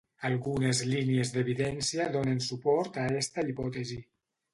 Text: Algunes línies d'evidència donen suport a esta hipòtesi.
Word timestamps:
Algunes 0.27 0.79
línies 0.91 1.33
d'evidència 1.35 2.07
donen 2.15 2.41
suport 2.47 2.97
a 3.03 3.05
esta 3.21 3.45
hipòtesi. 3.51 4.01